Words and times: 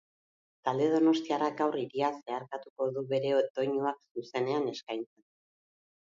Talde 0.67 0.85
donostiarrak 0.91 1.57
gaur 1.59 1.75
hiria 1.81 2.07
zeharkatuko 2.21 2.87
du 2.95 3.03
bere 3.11 3.33
doinuak 3.59 3.99
zuzenean 4.23 4.65
eskaintzen. 4.73 5.27